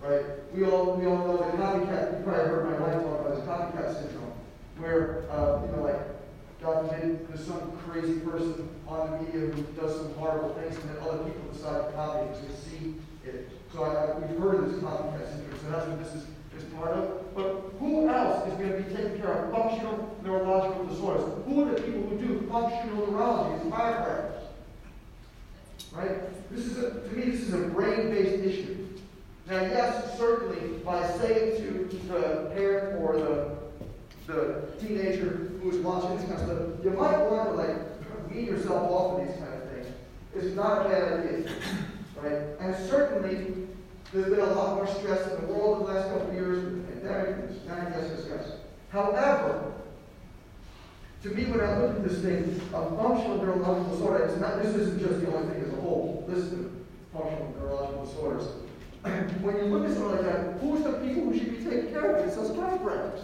right? 0.02 0.24
We 0.54 0.64
all 0.64 0.96
we 0.96 1.06
all 1.06 1.18
know 1.18 1.38
the 1.38 1.58
copycat. 1.58 2.20
You 2.20 2.24
probably 2.24 2.46
heard 2.46 2.80
my 2.80 2.88
wife 2.88 3.04
talk 3.04 3.20
about 3.20 3.36
this 3.36 3.46
copycat 3.46 4.02
syndrome, 4.02 4.32
where 4.78 5.30
uh, 5.30 5.66
you 5.66 5.76
know, 5.76 5.84
like 5.84 6.19
God 6.62 6.90
forbid, 6.90 7.28
there's 7.28 7.46
some 7.46 7.72
crazy 7.88 8.20
person 8.20 8.70
on 8.88 9.12
the 9.12 9.18
media 9.24 9.48
who 9.48 9.62
does 9.80 9.96
some 9.96 10.14
horrible 10.16 10.54
things, 10.56 10.76
and 10.76 10.90
then 10.90 10.98
other 11.02 11.24
people 11.24 11.52
decide 11.54 11.86
to 11.86 11.92
copy 11.94 12.26
it 12.26 12.48
they 12.48 12.56
see 12.56 12.96
it. 13.26 13.50
So 13.72 13.84
I, 13.84 13.90
I, 13.94 14.18
we've 14.20 14.38
heard 14.40 14.56
of 14.56 14.72
this 14.72 14.82
copycat 14.84 15.28
syndrome. 15.30 15.60
So 15.64 15.70
that's 15.72 15.88
what 15.88 16.04
this 16.04 16.14
is 16.16 16.26
is 16.60 16.74
part 16.74 16.92
of. 16.92 17.36
But 17.36 17.74
who 17.80 18.10
else 18.10 18.48
is 18.48 18.54
going 18.56 18.72
to 18.72 18.78
be 18.78 18.96
taking 18.96 19.20
care 19.20 19.32
of 19.32 19.52
functional 19.52 20.18
neurological 20.24 20.86
disorders? 20.86 21.24
Who 21.46 21.64
are 21.64 21.74
the 21.74 21.82
people 21.82 22.02
who 22.04 22.18
do 22.18 22.48
functional 22.50 23.12
neurology? 23.12 23.56
It's 23.56 23.76
chiropractors. 23.76 24.42
Right? 25.92 26.52
This 26.52 26.66
is 26.66 26.78
a, 26.78 26.92
to 26.92 27.16
me, 27.16 27.32
this 27.32 27.42
is 27.42 27.54
a 27.54 27.68
brain-based 27.70 28.44
issue. 28.44 28.88
Now, 29.48 29.62
yes, 29.62 30.18
certainly, 30.18 30.78
by 30.80 31.08
saying 31.18 31.62
to 31.62 31.98
the 32.08 32.52
parent 32.56 33.02
or 33.02 33.18
the, 33.18 33.58
the 34.30 34.62
teenager 34.80 35.50
who's 35.62 35.78
watching 35.78 36.16
this 36.18 36.26
kind 36.28 36.40
of 36.42 36.48
stuff, 36.48 36.84
you 36.84 36.92
might 36.92 37.18
want 37.18 37.50
to 37.50 37.56
like 37.56 38.30
wean 38.30 38.46
yourself 38.46 38.92
off 38.92 39.20
of 39.20 39.28
these 39.28 39.36
kind 39.38 39.54
of 39.54 39.70
things. 39.72 39.88
It's 40.36 40.56
not 40.56 40.86
a 40.86 40.90
bad 40.90 41.20
idea. 41.20 41.52
Right? 42.22 42.42
And 42.60 42.76
certainly, 42.88 43.68
there's 44.14 44.30
been 44.30 44.40
a 44.40 44.54
lot 44.54 44.76
more 44.76 44.88
stress 44.88 45.32
in 45.32 45.42
the 45.42 45.54
world 45.54 45.82
in 45.82 45.88
the 45.88 45.94
last 45.94 46.10
couple 46.10 46.28
of 46.28 46.34
years 46.34 46.64
with 46.64 46.86
the 46.86 46.94
pandemic 46.94 47.36
and 47.38 47.50
this, 47.50 47.58
yes, 47.66 48.12
yes, 48.12 48.26
yes. 48.30 48.52
However, 48.92 49.74
to 51.24 51.30
me, 51.30 51.46
when 51.46 51.62
I 51.62 51.80
look 51.80 51.98
at 51.98 52.04
this 52.08 52.20
thing, 52.22 52.62
a 52.74 52.90
functional 52.96 53.38
neurological 53.38 53.92
disorder, 53.92 54.26
it's 54.26 54.40
not, 54.40 54.62
this 54.62 54.76
isn't 54.76 55.00
just 55.00 55.22
the 55.22 55.36
only 55.36 55.54
thing 55.54 55.64
as 55.64 55.74
a 55.74 55.82
whole. 55.82 56.26
List 56.28 56.54
of 56.54 56.72
functional 57.14 57.54
neurological 57.60 58.06
disorders. 58.06 58.48
when 59.42 59.58
you 59.58 59.64
look 59.64 59.90
at 59.90 59.96
something 59.96 60.12
like 60.12 60.26
that, 60.26 60.60
who's 60.60 60.84
the 60.84 60.94
people 60.94 61.24
who 61.24 61.38
should 61.38 61.58
be 61.58 61.64
taking 61.64 61.92
care 61.92 62.16
of? 62.16 62.26
It's 62.26 62.36
those 62.36 62.52
chiropractors. 62.52 63.24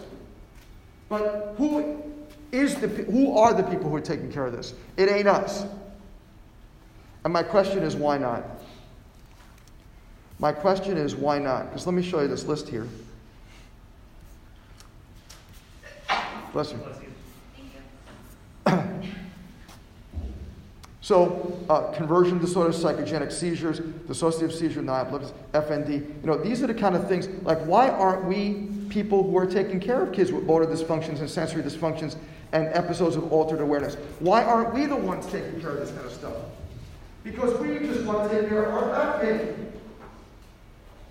But 1.08 1.54
who 1.56 2.02
is 2.52 2.76
the 2.76 2.88
who 2.88 3.36
are 3.36 3.54
the 3.54 3.62
people 3.62 3.88
who 3.90 3.96
are 3.96 4.00
taking 4.00 4.32
care 4.32 4.46
of 4.46 4.52
this? 4.52 4.74
It 4.96 5.10
ain't 5.10 5.28
us. 5.28 5.64
And 7.24 7.32
my 7.32 7.42
question 7.42 7.82
is, 7.82 7.96
why 7.96 8.18
not? 8.18 8.44
My 10.38 10.52
question 10.52 10.96
is, 10.96 11.16
why 11.16 11.38
not? 11.38 11.66
Because 11.66 11.86
let 11.86 11.94
me 11.94 12.02
show 12.02 12.20
you 12.20 12.28
this 12.28 12.44
list 12.44 12.68
here. 12.68 12.86
Bless 16.52 16.72
you. 16.72 16.78
so, 21.00 21.58
uh, 21.68 21.92
conversion 21.92 22.38
disorders, 22.38 22.82
psychogenic 22.82 23.32
seizures, 23.32 23.80
dissociative 23.80 24.52
seizure, 24.52 24.82
non-epilepsy, 24.82 25.34
FND. 25.52 25.90
You 25.90 26.26
know, 26.26 26.36
these 26.36 26.62
are 26.62 26.66
the 26.66 26.74
kind 26.74 26.94
of 26.94 27.08
things, 27.08 27.28
like, 27.42 27.58
why 27.66 27.88
aren't 27.88 28.24
we 28.24 28.68
people 28.96 29.22
who 29.22 29.36
are 29.36 29.44
taking 29.44 29.78
care 29.78 30.02
of 30.02 30.10
kids 30.10 30.32
with 30.32 30.44
motor 30.44 30.64
dysfunctions 30.64 31.20
and 31.20 31.28
sensory 31.28 31.62
dysfunctions 31.62 32.16
and 32.52 32.66
episodes 32.68 33.14
of 33.14 33.30
altered 33.30 33.60
awareness? 33.60 33.94
Why 34.20 34.42
aren't 34.42 34.72
we 34.72 34.86
the 34.86 34.96
ones 34.96 35.26
taking 35.26 35.60
care 35.60 35.72
of 35.72 35.80
this 35.80 35.90
kind 35.90 36.06
of 36.06 36.12
stuff? 36.12 36.36
Because 37.22 37.60
we 37.60 37.78
just 37.80 38.06
want 38.06 38.30
to 38.30 38.40
take 38.40 38.48
care 38.48 38.64
of 38.64 38.72
our 38.72 38.88
back 38.90 39.20
pain. 39.20 39.70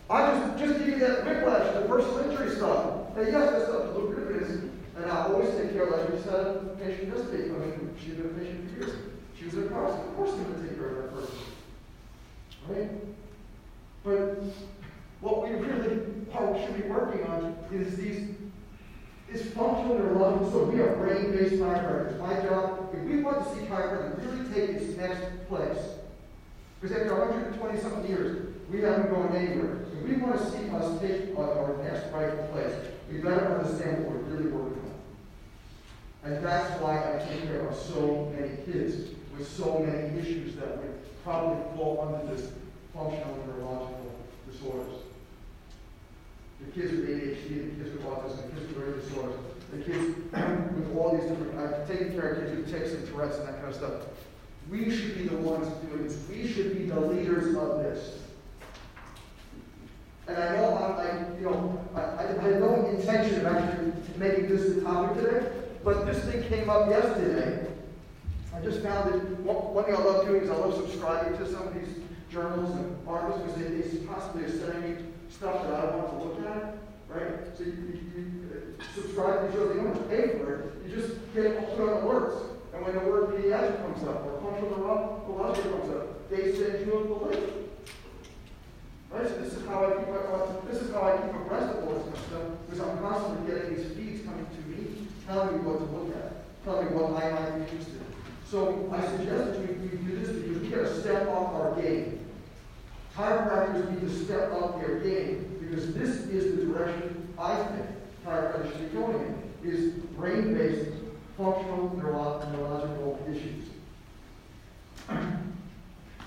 I 0.09 0.31
just 0.31 0.57
just 0.57 0.79
give 0.79 0.87
you 0.87 0.99
that 0.99 1.25
whiplash, 1.25 1.75
the 1.75 1.81
personal 1.81 2.27
injury 2.27 2.55
stuff. 2.55 3.15
And 3.17 3.27
yes, 3.31 3.51
that 3.51 3.67
stuff 3.67 3.89
is 3.89 3.95
lucrative, 3.95 4.71
and 4.97 5.05
I 5.05 5.27
always 5.27 5.49
take 5.51 5.73
care 5.73 5.83
of 5.83 6.23
said, 6.23 6.33
a 6.33 6.75
patient 6.83 7.15
yesterday. 7.15 7.53
I 7.53 7.57
mean, 7.59 7.95
she's 8.03 8.15
been 8.15 8.25
a 8.25 8.29
patient 8.29 8.67
for 8.67 8.79
years. 8.79 8.95
She 9.37 9.45
was 9.45 9.53
in 9.53 9.63
a 9.65 9.67
car. 9.67 9.85
Of 9.89 10.15
course, 10.15 10.31
I'm 10.31 10.43
going 10.43 10.55
to 10.55 10.67
take 10.67 10.77
care 10.79 10.89
of 10.89 10.95
that 11.03 11.13
person, 11.13 11.35
right? 12.67 12.89
But 14.03 14.41
what 15.21 15.43
we 15.43 15.55
really 15.55 16.01
should 16.61 16.81
be 16.81 16.87
working 16.89 17.25
on 17.25 17.57
is 17.71 17.95
these 17.97 18.35
is 19.31 19.51
functional 19.53 19.97
neurological. 19.97 20.51
So 20.51 20.63
we 20.65 20.79
are 20.79 20.95
brain-based 20.95 21.55
chiropractors. 21.55 22.19
My 22.19 22.39
job, 22.47 22.93
if 22.93 23.01
we 23.01 23.21
want 23.21 23.43
to 23.43 23.55
see 23.55 23.65
chiropractic 23.65 24.25
really 24.25 24.53
take 24.53 24.81
its 24.81 24.97
next 24.97 25.47
place, 25.49 25.77
because 26.79 26.97
after 26.97 27.15
120 27.15 27.79
something 27.79 28.07
years, 28.07 28.53
we 28.69 28.81
haven't 28.81 29.09
gone 29.09 29.35
anywhere. 29.35 29.85
If 29.93 30.07
we 30.07 30.15
want 30.17 30.37
to 30.37 30.51
see 30.51 30.69
us 30.69 30.99
take 31.01 31.37
our 31.37 31.77
next 31.83 32.11
right 32.13 32.51
place, 32.51 32.73
we 33.11 33.17
better 33.17 33.59
understand 33.59 34.05
what 34.05 34.15
we're 34.15 34.35
really 34.35 34.51
working 34.51 34.83
on. 34.83 36.31
And 36.31 36.45
that's 36.45 36.81
why 36.81 36.97
I 36.97 37.25
take 37.25 37.43
care 37.43 37.67
of 37.67 37.75
so 37.75 38.31
many 38.35 38.57
kids 38.65 39.09
with 39.37 39.47
so 39.47 39.79
many 39.79 40.19
issues 40.19 40.55
that 40.55 40.77
would 40.77 41.23
probably 41.23 41.61
fall 41.75 42.07
under 42.07 42.35
this 42.35 42.51
functional 42.93 43.37
neurological 43.47 44.15
disorders. 44.49 45.01
The 46.59 46.71
kids 46.71 46.91
with 46.91 47.09
ADHD, 47.09 47.77
the 47.77 47.83
kids 47.83 47.95
with 47.95 48.05
autism, 48.05 48.37
the 48.37 48.59
kids 48.59 48.67
with 48.67 48.77
learning 48.77 49.01
disorders, 49.01 49.35
the 49.71 49.77
kids 49.77 50.15
with 50.75 50.97
all 50.97 51.17
these 51.17 51.29
different, 51.29 51.57
I've 51.59 51.87
taken 51.87 52.13
care 52.13 52.31
of 52.31 52.39
kids 52.39 52.55
with 52.55 52.71
tics 52.71 52.93
and 52.93 53.07
Tourette's 53.07 53.37
and 53.37 53.47
that 53.47 53.55
kind 53.55 53.67
of 53.67 53.75
stuff. 53.75 53.93
We 54.69 54.89
should 54.89 55.17
be 55.17 55.27
the 55.27 55.37
ones 55.37 55.67
doing 55.87 56.03
this. 56.03 56.17
We 56.29 56.47
should 56.47 56.77
be 56.77 56.85
the 56.85 56.99
leaders 56.99 57.55
of 57.55 57.83
this. 57.83 58.19
And 60.27 60.37
I 60.37 60.55
know 60.55 60.75
I'm, 60.77 60.99
I, 60.99 61.37
you 61.37 61.45
know, 61.45 61.79
I, 61.93 62.23
I 62.23 62.41
had 62.41 62.59
no 62.59 62.87
intention 62.87 63.45
of 63.45 63.55
actually 63.55 63.93
making 64.17 64.49
this 64.49 64.73
the 64.73 64.81
topic 64.81 65.23
today, 65.23 65.51
but 65.83 66.05
this 66.05 66.23
thing 66.25 66.43
came 66.49 66.69
up 66.69 66.89
yesterday. 66.89 67.67
I 68.55 68.61
just 68.61 68.81
found 68.81 69.13
it, 69.13 69.21
one, 69.41 69.85
thing 69.85 69.93
I 69.93 69.99
love 69.99 70.25
doing 70.25 70.41
is 70.41 70.49
I 70.49 70.55
love 70.55 70.73
subscribing 70.75 71.37
to 71.37 71.51
some 71.51 71.67
of 71.67 71.73
these 71.75 71.93
journals 72.31 72.75
and 72.75 73.07
articles 73.07 73.43
because 73.43 73.61
they 73.61 74.05
possibly 74.07 74.49
sending 74.49 74.81
me 74.81 75.01
stuff 75.35 75.67
that 75.67 75.73
I 75.73 75.95
want 75.95 76.09
to 76.11 76.17
look 76.23 76.39
at, 76.47 76.77
right? 77.09 77.43
So 77.57 77.63
you, 77.63 77.71
you, 77.71 77.99
you 78.15 78.49
uh, 78.55 78.83
subscribe 78.95 79.41
to 79.41 79.47
these 79.47 79.55
shows, 79.55 79.75
you 79.75 79.81
don't 79.81 79.93
have 79.93 80.03
to 80.03 80.09
pay 80.09 80.39
for 80.39 80.55
it, 80.55 80.87
you 80.87 80.95
just 80.95 81.19
get 81.35 81.75
put 81.75 81.91
on 81.91 82.03
alerts. 82.03 82.55
And 82.73 82.85
when 82.85 82.95
the 82.95 83.01
word 83.01 83.35
pediatric 83.35 83.83
comes 83.83 84.03
up 84.07 84.23
or 84.23 84.51
neurology 84.51 85.61
comes 85.61 85.91
up, 85.91 86.29
they 86.29 86.55
send 86.55 86.87
you 86.87 86.95
a 86.95 87.03
link. 87.27 87.43
Right? 89.11 89.27
So 89.27 89.35
this 89.35 89.53
is 89.53 89.67
how 89.67 89.85
I 89.85 89.99
keep 89.99 90.07
my, 90.07 90.15
uh, 90.15 90.47
this 90.71 90.81
is 90.81 90.93
how 90.93 91.03
I 91.03 91.17
keep 91.17 91.35
abreast 91.35 91.75
of 91.75 91.83
all 91.83 91.93
this 91.95 92.03
kind 92.03 92.15
of 92.15 92.23
stuff, 92.23 92.47
because 92.65 92.79
I'm 92.79 92.97
constantly 92.99 93.51
getting 93.51 93.75
these 93.75 93.91
feeds 93.91 94.25
coming 94.25 94.47
to 94.47 94.61
me, 94.71 95.07
telling 95.27 95.57
me 95.57 95.63
what 95.67 95.79
to 95.79 95.85
look 95.91 96.15
at, 96.15 96.63
telling 96.63 96.87
me 96.87 96.95
what 96.95 97.23
I 97.23 97.31
might 97.31 97.55
be 97.55 97.61
interested 97.75 97.95
in. 97.95 98.07
So 98.47 98.89
I 98.91 99.03
suggest 99.03 99.51
that 99.51 99.59
we, 99.59 99.75
we 99.83 99.97
do 99.99 100.19
this 100.19 100.31
because 100.31 100.61
we 100.61 100.67
got 100.69 100.87
to 100.87 101.01
step 101.01 101.27
off 101.27 101.53
our 101.55 101.81
game. 101.81 102.24
Chiropractors 103.15 103.89
need 103.91 104.01
to 104.01 104.25
step 104.25 104.51
up 104.53 104.79
their 104.81 104.99
game 104.99 105.57
because 105.59 105.93
this 105.93 106.09
is 106.27 106.57
the 106.57 106.65
direction 106.65 107.33
I 107.39 107.55
think 107.55 107.85
chiropractors 108.25 108.71
should 108.71 108.91
be 108.91 108.97
going 108.97 109.43
in, 109.63 109.69
is 109.69 109.93
brain-based 110.17 110.91
functional 111.37 111.95
neuro- 111.97 112.47
neurological 112.51 113.19
issues. 113.29 113.65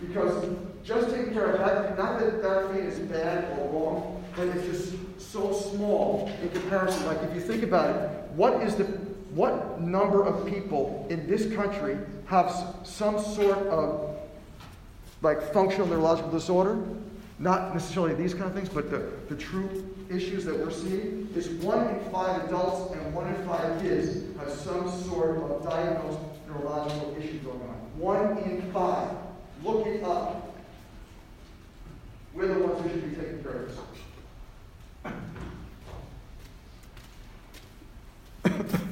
because 0.01 0.49
just 0.85 1.11
taking 1.11 1.33
care 1.33 1.51
of 1.53 1.59
that, 1.59 1.99
not 1.99 2.21
that 2.21 2.43
that 2.43 2.73
pain 2.73 2.85
is 2.85 2.99
bad 3.01 3.59
or 3.59 3.69
wrong, 3.69 4.25
but 4.35 4.49
it's 4.49 4.67
just 4.67 5.21
so 5.21 5.53
small 5.53 6.31
in 6.43 6.49
comparison. 6.51 7.05
Like 7.07 7.23
if 7.23 7.35
you 7.35 7.41
think 7.41 7.63
about 7.63 7.91
it, 7.91 8.31
what 8.33 8.63
is 8.63 8.77
the 8.77 8.85
what 9.35 9.81
number 9.81 10.25
of 10.25 10.47
people 10.47 11.07
in 11.11 11.29
this 11.29 11.53
country 11.55 11.99
have 12.27 12.51
some 12.85 13.23
sort 13.23 13.59
of 13.69 14.18
like 15.23 15.53
functional 15.53 15.87
neurological 15.87 16.31
disorder, 16.31 16.79
not 17.39 17.75
necessarily 17.75 18.15
these 18.15 18.35
kind 18.35 18.47
of 18.47 18.55
things, 18.55 18.69
but 18.69 18.91
the, 18.91 19.11
the 19.29 19.37
true 19.37 19.95
issues 20.11 20.45
that 20.45 20.59
we're 20.59 20.71
seeing 20.71 21.29
is 21.35 21.49
one 21.63 21.87
in 21.89 22.01
five 22.11 22.45
adults 22.45 22.95
and 22.95 23.15
one 23.15 23.33
in 23.33 23.47
five 23.47 23.81
kids 23.81 24.37
have 24.39 24.51
some 24.51 24.91
sort 25.03 25.37
of 25.37 25.65
diagnosed 25.65 26.19
neurological 26.49 27.17
issue 27.19 27.39
going 27.41 27.61
on. 27.61 27.77
One 27.99 28.39
in 28.39 28.73
five. 28.73 29.11
Look 29.63 29.87
it 29.87 30.03
up. 30.03 30.57
We're 32.35 32.47
the 32.47 32.67
ones 32.67 32.83
who 32.83 32.89
should 32.89 33.11
be 33.11 33.17
taking 33.17 33.43
care 33.43 33.67
of 33.67 33.77
this. 38.45 38.73